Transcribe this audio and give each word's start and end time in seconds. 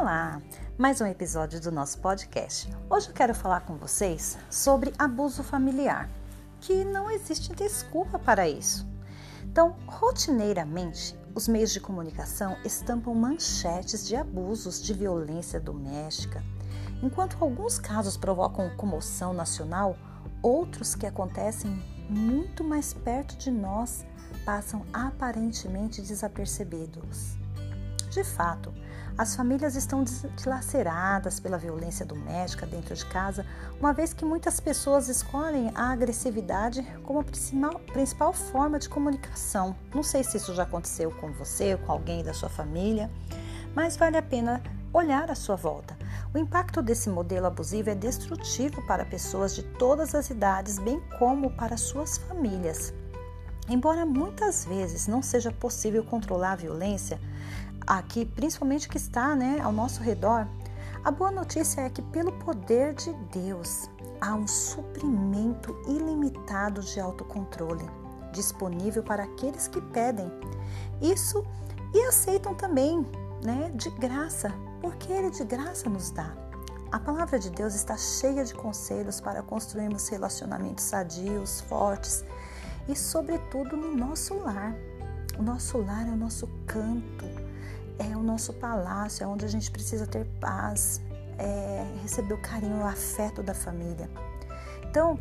Olá! 0.00 0.40
Mais 0.78 0.98
um 1.02 1.06
episódio 1.06 1.60
do 1.60 1.70
nosso 1.70 1.98
podcast. 1.98 2.74
Hoje 2.88 3.08
eu 3.08 3.12
quero 3.12 3.34
falar 3.34 3.60
com 3.66 3.76
vocês 3.76 4.38
sobre 4.48 4.94
abuso 4.98 5.42
familiar, 5.42 6.08
que 6.58 6.86
não 6.86 7.10
existe 7.10 7.54
desculpa 7.54 8.18
para 8.18 8.48
isso. 8.48 8.88
Então, 9.44 9.76
rotineiramente, 9.86 11.14
os 11.34 11.46
meios 11.46 11.70
de 11.70 11.80
comunicação 11.80 12.56
estampam 12.64 13.14
manchetes 13.14 14.08
de 14.08 14.16
abusos 14.16 14.82
de 14.82 14.94
violência 14.94 15.60
doméstica. 15.60 16.42
Enquanto 17.02 17.36
alguns 17.38 17.78
casos 17.78 18.16
provocam 18.16 18.74
comoção 18.78 19.34
nacional, 19.34 19.98
outros 20.42 20.94
que 20.94 21.04
acontecem 21.04 21.70
muito 22.08 22.64
mais 22.64 22.94
perto 22.94 23.36
de 23.36 23.50
nós 23.50 24.06
passam 24.46 24.82
aparentemente 24.94 26.00
desapercebidos. 26.00 27.36
De 28.10 28.24
fato, 28.24 28.72
as 29.20 29.36
famílias 29.36 29.76
estão 29.76 30.02
dilaceradas 30.34 31.38
pela 31.38 31.58
violência 31.58 32.06
doméstica 32.06 32.64
dentro 32.64 32.94
de 32.94 33.04
casa, 33.04 33.44
uma 33.78 33.92
vez 33.92 34.14
que 34.14 34.24
muitas 34.24 34.58
pessoas 34.60 35.10
escolhem 35.10 35.70
a 35.74 35.92
agressividade 35.92 36.82
como 37.04 37.20
a 37.20 37.92
principal 37.92 38.32
forma 38.32 38.78
de 38.78 38.88
comunicação. 38.88 39.76
Não 39.94 40.02
sei 40.02 40.24
se 40.24 40.38
isso 40.38 40.54
já 40.54 40.62
aconteceu 40.62 41.10
com 41.10 41.30
você 41.32 41.74
ou 41.74 41.80
com 41.80 41.92
alguém 41.92 42.24
da 42.24 42.32
sua 42.32 42.48
família, 42.48 43.10
mas 43.74 43.94
vale 43.94 44.16
a 44.16 44.22
pena 44.22 44.62
olhar 44.90 45.30
à 45.30 45.34
sua 45.34 45.54
volta. 45.54 45.94
O 46.32 46.38
impacto 46.38 46.80
desse 46.80 47.10
modelo 47.10 47.44
abusivo 47.44 47.90
é 47.90 47.94
destrutivo 47.94 48.80
para 48.86 49.04
pessoas 49.04 49.54
de 49.54 49.62
todas 49.62 50.14
as 50.14 50.30
idades, 50.30 50.78
bem 50.78 50.98
como 51.18 51.50
para 51.50 51.76
suas 51.76 52.16
famílias. 52.16 52.90
Embora 53.70 54.04
muitas 54.04 54.64
vezes 54.64 55.06
não 55.06 55.22
seja 55.22 55.52
possível 55.52 56.02
controlar 56.02 56.52
a 56.52 56.56
violência, 56.56 57.20
aqui, 57.86 58.26
principalmente 58.26 58.88
que 58.88 58.96
está 58.96 59.36
né, 59.36 59.60
ao 59.62 59.70
nosso 59.70 60.02
redor, 60.02 60.44
a 61.04 61.10
boa 61.12 61.30
notícia 61.30 61.82
é 61.82 61.88
que, 61.88 62.02
pelo 62.02 62.32
poder 62.32 62.94
de 62.94 63.12
Deus, 63.32 63.88
há 64.20 64.34
um 64.34 64.48
suprimento 64.48 65.80
ilimitado 65.86 66.82
de 66.82 66.98
autocontrole 66.98 67.88
disponível 68.32 69.04
para 69.04 69.22
aqueles 69.22 69.68
que 69.68 69.80
pedem 69.80 70.30
isso 71.00 71.44
e 71.94 72.00
aceitam 72.06 72.54
também, 72.54 73.06
né, 73.44 73.70
de 73.76 73.88
graça, 73.90 74.52
porque 74.80 75.12
Ele 75.12 75.30
de 75.30 75.44
graça 75.44 75.88
nos 75.88 76.10
dá. 76.10 76.34
A 76.90 76.98
palavra 76.98 77.38
de 77.38 77.50
Deus 77.50 77.76
está 77.76 77.96
cheia 77.96 78.44
de 78.44 78.52
conselhos 78.52 79.20
para 79.20 79.42
construirmos 79.42 80.08
relacionamentos 80.08 80.84
sadios, 80.84 81.60
fortes 81.62 82.24
e, 82.90 82.96
sobretudo, 82.96 83.76
no 83.76 83.96
nosso 83.96 84.34
lar. 84.34 84.74
O 85.38 85.42
nosso 85.42 85.78
lar 85.78 86.08
é 86.08 86.10
o 86.10 86.16
nosso 86.16 86.48
canto, 86.66 87.24
é 87.98 88.16
o 88.16 88.22
nosso 88.22 88.52
palácio, 88.54 89.24
é 89.24 89.26
onde 89.26 89.44
a 89.44 89.48
gente 89.48 89.70
precisa 89.70 90.06
ter 90.06 90.26
paz, 90.40 91.00
é, 91.38 91.86
receber 92.02 92.34
o 92.34 92.42
carinho, 92.42 92.78
o 92.78 92.84
afeto 92.84 93.42
da 93.42 93.54
família. 93.54 94.10
Então, 94.88 95.18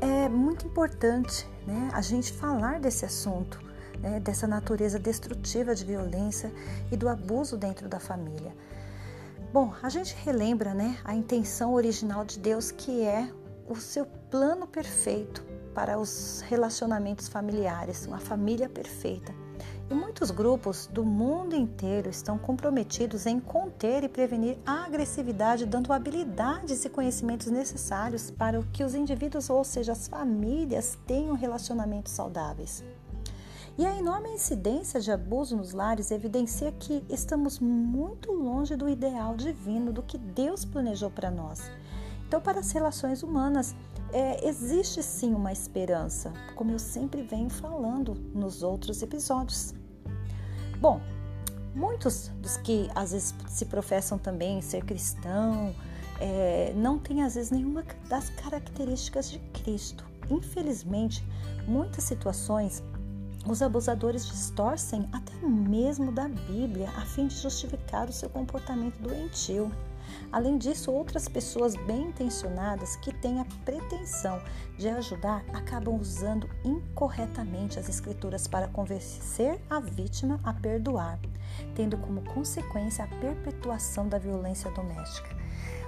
é 0.00 0.28
muito 0.28 0.66
importante 0.66 1.48
né, 1.66 1.90
a 1.92 2.02
gente 2.02 2.32
falar 2.32 2.78
desse 2.78 3.04
assunto, 3.06 3.58
né, 3.98 4.20
dessa 4.20 4.46
natureza 4.46 4.98
destrutiva 4.98 5.74
de 5.74 5.84
violência 5.84 6.52
e 6.92 6.96
do 6.96 7.08
abuso 7.08 7.56
dentro 7.56 7.88
da 7.88 7.98
família. 7.98 8.54
Bom, 9.52 9.74
a 9.82 9.88
gente 9.88 10.14
relembra 10.24 10.74
né, 10.74 10.98
a 11.04 11.14
intenção 11.14 11.72
original 11.72 12.24
de 12.24 12.38
Deus, 12.38 12.70
que 12.70 13.02
é 13.02 13.32
o 13.66 13.76
seu 13.76 14.06
plano 14.30 14.66
perfeito 14.66 15.50
para 15.74 15.98
os 15.98 16.42
relacionamentos 16.48 17.28
familiares, 17.28 18.06
uma 18.06 18.18
família 18.18 18.68
perfeita. 18.68 19.34
E 19.90 19.94
muitos 19.94 20.30
grupos 20.30 20.86
do 20.86 21.04
mundo 21.04 21.56
inteiro 21.56 22.08
estão 22.08 22.38
comprometidos 22.38 23.26
em 23.26 23.40
conter 23.40 24.04
e 24.04 24.08
prevenir 24.08 24.56
a 24.64 24.84
agressividade, 24.84 25.66
dando 25.66 25.92
habilidades 25.92 26.84
e 26.84 26.88
conhecimentos 26.88 27.48
necessários 27.48 28.30
para 28.30 28.62
que 28.72 28.84
os 28.84 28.94
indivíduos, 28.94 29.50
ou 29.50 29.64
seja, 29.64 29.92
as 29.92 30.06
famílias, 30.06 30.96
tenham 31.06 31.34
relacionamentos 31.34 32.12
saudáveis. 32.12 32.84
E 33.76 33.86
a 33.86 33.96
enorme 33.96 34.28
incidência 34.28 35.00
de 35.00 35.10
abuso 35.10 35.56
nos 35.56 35.72
lares 35.72 36.10
evidencia 36.10 36.70
que 36.70 37.04
estamos 37.08 37.58
muito 37.58 38.30
longe 38.30 38.76
do 38.76 38.88
ideal 38.88 39.34
divino, 39.34 39.92
do 39.92 40.02
que 40.02 40.18
Deus 40.18 40.64
planejou 40.64 41.10
para 41.10 41.30
nós. 41.30 41.70
Então, 42.28 42.40
para 42.40 42.60
as 42.60 42.70
relações 42.70 43.24
humanas, 43.24 43.74
é, 44.12 44.46
existe 44.48 45.02
sim 45.02 45.34
uma 45.34 45.52
esperança, 45.52 46.32
como 46.56 46.72
eu 46.72 46.78
sempre 46.78 47.22
venho 47.22 47.50
falando 47.50 48.14
nos 48.34 48.62
outros 48.62 49.02
episódios. 49.02 49.74
Bom, 50.80 51.00
muitos 51.74 52.28
dos 52.40 52.56
que 52.56 52.90
às 52.94 53.12
vezes 53.12 53.34
se 53.48 53.66
professam 53.66 54.18
também 54.18 54.60
ser 54.60 54.84
cristão 54.84 55.74
é, 56.20 56.72
não 56.76 56.98
têm 56.98 57.22
às 57.22 57.34
vezes 57.34 57.50
nenhuma 57.50 57.84
das 58.08 58.28
características 58.30 59.30
de 59.30 59.38
Cristo. 59.62 60.04
Infelizmente, 60.30 61.26
muitas 61.66 62.04
situações 62.04 62.82
os 63.46 63.62
abusadores 63.62 64.26
distorcem 64.26 65.08
até 65.12 65.34
mesmo 65.46 66.12
da 66.12 66.28
Bíblia 66.28 66.90
a 66.90 67.00
fim 67.00 67.26
de 67.26 67.36
justificar 67.36 68.08
o 68.08 68.12
seu 68.12 68.28
comportamento 68.28 69.00
doentio. 69.00 69.72
Além 70.32 70.58
disso, 70.58 70.92
outras 70.92 71.28
pessoas 71.28 71.74
bem 71.74 72.08
intencionadas 72.08 72.96
que 72.96 73.12
têm 73.12 73.40
a 73.40 73.46
pretensão 73.64 74.40
de 74.78 74.88
ajudar 74.88 75.44
acabam 75.52 75.98
usando 75.98 76.48
incorretamente 76.64 77.78
as 77.78 77.88
escrituras 77.88 78.46
para 78.46 78.68
convencer 78.68 79.60
a 79.68 79.80
vítima 79.80 80.38
a 80.44 80.52
perdoar, 80.52 81.18
tendo 81.74 81.96
como 81.98 82.22
consequência 82.22 83.04
a 83.04 83.08
perpetuação 83.08 84.08
da 84.08 84.18
violência 84.18 84.70
doméstica. 84.70 85.40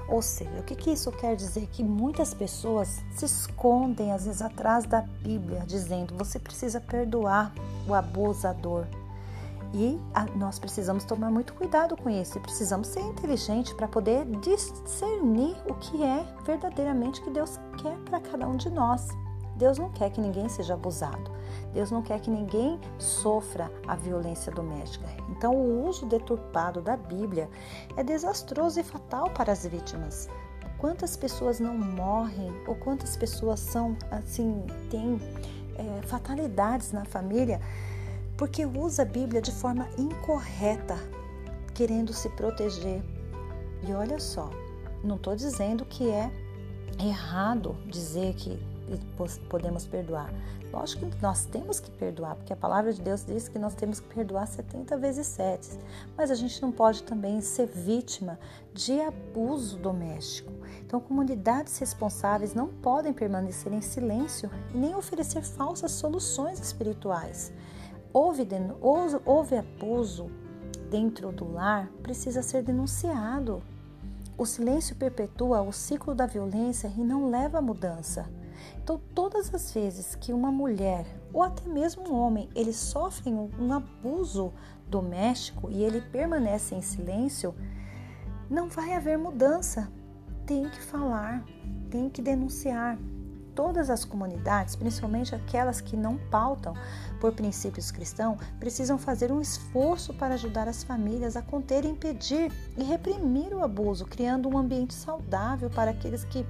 Ou 0.08 0.20
seja, 0.20 0.60
o 0.60 0.62
que, 0.62 0.74
que 0.74 0.90
isso 0.90 1.10
quer 1.12 1.36
dizer? 1.36 1.68
Que 1.68 1.82
muitas 1.82 2.34
pessoas 2.34 3.02
se 3.14 3.24
escondem 3.24 4.12
às 4.12 4.24
vezes 4.26 4.42
atrás 4.42 4.84
da 4.84 5.00
Bíblia, 5.00 5.64
dizendo 5.66 6.14
você 6.16 6.38
precisa 6.38 6.80
perdoar 6.80 7.52
o 7.86 7.94
abusador, 7.94 8.86
e 9.74 9.98
a, 10.12 10.26
nós 10.36 10.58
precisamos 10.58 11.04
tomar 11.04 11.30
muito 11.30 11.54
cuidado 11.54 11.96
com 11.96 12.10
isso 12.10 12.36
e 12.36 12.40
precisamos 12.40 12.88
ser 12.88 13.00
inteligentes 13.00 13.72
para 13.72 13.88
poder 13.88 14.24
discernir 14.40 15.56
o 15.68 15.74
que 15.74 16.02
é 16.02 16.24
verdadeiramente 16.44 17.22
que 17.22 17.30
Deus 17.30 17.58
quer 17.80 17.96
para 18.00 18.20
cada 18.20 18.46
um 18.46 18.56
de 18.56 18.70
nós. 18.70 19.08
Deus 19.56 19.78
não 19.78 19.90
quer 19.90 20.10
que 20.10 20.20
ninguém 20.20 20.48
seja 20.48 20.74
abusado. 20.74 21.30
Deus 21.72 21.90
não 21.90 22.02
quer 22.02 22.20
que 22.20 22.30
ninguém 22.30 22.80
sofra 22.98 23.70
a 23.86 23.94
violência 23.94 24.50
doméstica. 24.52 25.06
Então, 25.28 25.54
o 25.54 25.86
uso 25.86 26.06
deturpado 26.06 26.80
da 26.80 26.96
Bíblia 26.96 27.48
é 27.96 28.02
desastroso 28.02 28.80
e 28.80 28.82
fatal 28.82 29.30
para 29.30 29.52
as 29.52 29.66
vítimas. 29.66 30.28
Quantas 30.78 31.16
pessoas 31.16 31.60
não 31.60 31.76
morrem 31.78 32.50
ou 32.66 32.74
quantas 32.74 33.16
pessoas 33.16 33.60
são 33.60 33.96
assim 34.10 34.66
têm 34.90 35.20
é, 35.76 36.06
fatalidades 36.06 36.90
na 36.90 37.04
família 37.04 37.60
porque 38.42 38.66
usa 38.66 39.02
a 39.02 39.04
Bíblia 39.04 39.40
de 39.40 39.52
forma 39.52 39.88
incorreta, 39.96 40.96
querendo 41.72 42.12
se 42.12 42.28
proteger. 42.30 43.00
E 43.86 43.92
olha 43.92 44.18
só, 44.18 44.50
não 45.04 45.14
estou 45.14 45.36
dizendo 45.36 45.84
que 45.84 46.10
é 46.10 46.28
errado 46.98 47.76
dizer 47.86 48.34
que 48.34 48.58
podemos 49.48 49.86
perdoar. 49.86 50.34
Lógico 50.72 51.06
que 51.06 51.22
nós 51.22 51.44
temos 51.44 51.78
que 51.78 51.88
perdoar, 51.92 52.34
porque 52.34 52.52
a 52.52 52.56
palavra 52.56 52.92
de 52.92 53.00
Deus 53.00 53.24
diz 53.24 53.48
que 53.48 53.60
nós 53.60 53.76
temos 53.76 54.00
que 54.00 54.12
perdoar 54.12 54.48
70 54.48 54.96
vezes 54.96 55.24
7. 55.28 55.78
Mas 56.16 56.28
a 56.28 56.34
gente 56.34 56.60
não 56.60 56.72
pode 56.72 57.04
também 57.04 57.40
ser 57.40 57.68
vítima 57.68 58.40
de 58.74 59.00
abuso 59.00 59.76
doméstico. 59.76 60.50
Então, 60.84 60.98
comunidades 60.98 61.78
responsáveis 61.78 62.54
não 62.54 62.66
podem 62.66 63.12
permanecer 63.12 63.72
em 63.72 63.80
silêncio 63.80 64.50
nem 64.74 64.96
oferecer 64.96 65.42
falsas 65.42 65.92
soluções 65.92 66.58
espirituais 66.58 67.52
houve, 68.12 68.46
houve 69.24 69.56
abuso 69.56 70.30
dentro 70.90 71.32
do 71.32 71.50
lar, 71.50 71.88
precisa 72.02 72.42
ser 72.42 72.62
denunciado. 72.62 73.62
O 74.36 74.44
silêncio 74.44 74.96
perpetua 74.96 75.62
o 75.62 75.72
ciclo 75.72 76.14
da 76.14 76.26
violência 76.26 76.92
e 76.96 77.00
não 77.00 77.30
leva 77.30 77.58
à 77.58 77.62
mudança. 77.62 78.28
Então, 78.82 79.00
todas 79.14 79.52
as 79.54 79.72
vezes 79.72 80.14
que 80.14 80.32
uma 80.32 80.50
mulher 80.52 81.06
ou 81.32 81.42
até 81.42 81.68
mesmo 81.68 82.08
um 82.08 82.14
homem 82.14 82.48
ele 82.54 82.72
sofre 82.72 83.32
um, 83.32 83.50
um 83.58 83.72
abuso 83.72 84.52
doméstico 84.88 85.70
e 85.70 85.82
ele 85.82 86.00
permanece 86.00 86.74
em 86.74 86.82
silêncio, 86.82 87.54
não 88.50 88.68
vai 88.68 88.94
haver 88.94 89.16
mudança. 89.16 89.90
Tem 90.44 90.68
que 90.68 90.80
falar, 90.80 91.44
tem 91.90 92.10
que 92.10 92.20
denunciar 92.20 92.98
todas 93.54 93.90
as 93.90 94.04
comunidades, 94.04 94.76
principalmente 94.76 95.34
aquelas 95.34 95.80
que 95.80 95.96
não 95.96 96.16
pautam 96.30 96.74
por 97.20 97.32
princípios 97.32 97.90
cristãos, 97.90 98.38
precisam 98.58 98.98
fazer 98.98 99.30
um 99.30 99.40
esforço 99.40 100.12
para 100.14 100.34
ajudar 100.34 100.68
as 100.68 100.82
famílias 100.82 101.36
a 101.36 101.42
conter, 101.42 101.84
impedir 101.84 102.52
e 102.76 102.82
reprimir 102.82 103.54
o 103.54 103.62
abuso, 103.62 104.04
criando 104.06 104.48
um 104.48 104.58
ambiente 104.58 104.94
saudável 104.94 105.70
para 105.70 105.90
aqueles 105.90 106.24
que 106.24 106.44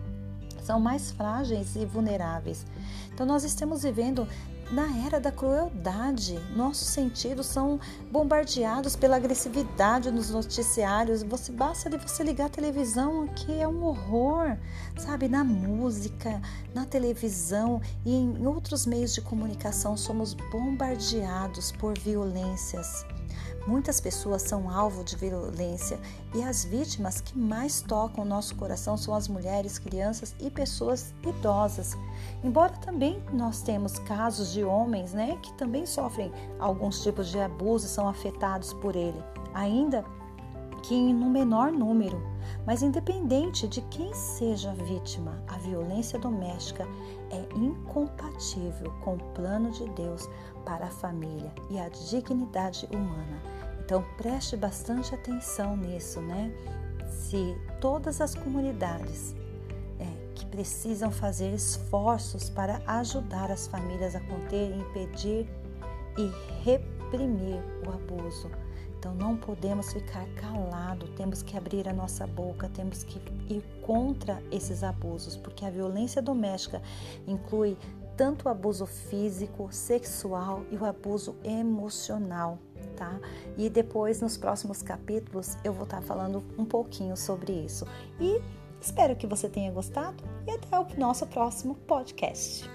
são 0.63 0.79
mais 0.81 1.11
frágeis 1.11 1.75
e 1.77 1.85
vulneráveis. 1.85 2.65
Então, 3.13 3.27
nós 3.27 3.45
estamos 3.45 3.83
vivendo 3.83 4.27
na 4.73 5.05
era 5.05 5.21
da 5.21 5.31
crueldade. 5.31 6.41
Nossos 6.57 6.89
sentidos 6.89 7.47
são 7.47 7.79
bombardeados 8.11 8.97
pela 8.97 9.17
agressividade 9.17 10.11
nos 10.11 10.31
noticiários. 10.31 11.23
Você 11.23 11.53
basta 11.53 11.91
de 11.91 11.99
você 11.99 12.25
ligar 12.25 12.47
a 12.47 12.49
televisão 12.49 13.29
que 13.29 13.61
é 13.61 13.69
um 13.69 13.85
horror, 13.85 14.57
sabe? 14.97 15.29
Na 15.29 15.45
música, 15.45 16.41
na 16.75 16.87
televisão 16.87 17.83
e 18.05 18.15
em 18.15 18.47
outros 18.47 18.87
meios 18.87 19.13
de 19.15 19.21
comunicação 19.21 19.97
somos 19.97 20.33
bombardeados 20.33 21.71
por 21.73 21.97
violências. 21.99 23.05
Muitas 23.67 24.01
pessoas 24.01 24.43
são 24.43 24.69
alvo 24.69 25.05
de 25.05 25.17
violência 25.17 25.99
e 26.35 26.43
as 26.43 26.65
vítimas 26.65 27.21
que 27.21 27.39
mais 27.39 27.81
tocam 27.81 28.25
o 28.25 28.27
nosso 28.27 28.57
coração 28.57 28.97
são 28.97 29.15
as 29.15 29.29
mulheres, 29.29 29.79
crianças 29.79 30.35
e 30.41 30.51
pessoas 30.51 31.15
idosas. 31.23 31.97
Embora 32.43 32.73
também 32.79 33.23
nós 33.33 33.63
temos 33.63 33.99
casos 34.01 34.53
de 34.53 34.65
homens, 34.65 35.13
né, 35.13 35.39
que 35.43 35.53
também 35.55 35.87
sofrem 35.87 36.33
alguns 36.59 37.03
tipos 37.03 37.29
de 37.29 37.39
abuso 37.39 37.87
e 37.87 37.89
são 37.89 38.09
afetados 38.09 38.73
por 38.75 38.97
ele, 38.97 39.23
ainda 39.55 40.05
que 40.83 40.95
um 40.95 41.31
menor 41.31 41.73
número. 41.73 42.21
Mas 42.67 42.83
independente 42.83 43.67
de 43.67 43.81
quem 43.83 44.13
seja 44.15 44.71
a 44.71 44.75
vítima, 44.75 45.43
a 45.49 45.57
violência 45.59 46.19
doméstica 46.19 46.87
é 47.31 47.49
incompatível 47.57 48.93
com 49.03 49.15
o 49.15 49.33
plano 49.33 49.71
de 49.71 49.89
Deus 49.91 50.29
para 50.65 50.87
a 50.87 50.91
família 50.91 51.53
e 51.71 51.79
a 51.79 51.89
dignidade 51.89 52.89
humana. 52.93 53.43
Então 53.85 54.05
preste 54.17 54.57
bastante 54.57 55.15
atenção 55.15 55.77
nisso, 55.77 56.21
né? 56.21 56.53
Se 57.09 57.57
todas 57.81 58.21
as 58.21 58.35
comunidades 58.35 59.35
é, 59.99 60.33
que 60.35 60.47
precisam 60.47 61.11
fazer 61.11 61.53
esforços 61.53 62.49
para 62.49 62.81
ajudar 62.87 63.51
as 63.51 63.67
famílias 63.67 64.15
a 64.15 64.21
conter, 64.21 64.77
impedir 64.77 65.49
e 66.17 66.31
reprimir 66.63 67.61
o 67.87 67.91
abuso. 67.91 68.51
Então 69.03 69.17
não 69.17 69.37
podemos 69.37 69.93
ficar 69.93 70.25
calado, 70.37 71.09
temos 71.17 71.43
que 71.43 71.57
abrir 71.57 71.89
a 71.89 71.93
nossa 71.93 72.25
boca, 72.25 72.69
temos 72.69 73.03
que 73.03 73.21
ir 73.53 73.61
contra 73.85 74.41
esses 74.53 74.85
abusos, 74.85 75.37
porque 75.37 75.65
a 75.65 75.71
violência 75.71 76.23
doméstica 76.23 76.81
inclui 77.27 77.77
tanto 78.17 78.47
o 78.47 78.49
abuso 78.49 78.87
físico, 78.87 79.67
sexual 79.73 80.63
e 80.71 80.77
o 80.77 80.85
abuso 80.85 81.35
emocional, 81.43 82.61
tá? 82.97 83.19
E 83.59 83.69
depois 83.69 84.21
nos 84.21 84.37
próximos 84.37 84.83
capítulos 84.83 85.57
eu 85.65 85.73
vou 85.73 85.83
estar 85.83 86.01
falando 86.01 86.45
um 86.57 86.65
pouquinho 86.65 87.17
sobre 87.17 87.51
isso. 87.53 87.85
E 88.21 88.41
espero 88.81 89.17
que 89.17 89.27
você 89.27 89.49
tenha 89.49 89.73
gostado 89.73 90.23
e 90.47 90.51
até 90.53 90.79
o 90.79 90.87
nosso 90.97 91.27
próximo 91.27 91.75
podcast. 91.75 92.71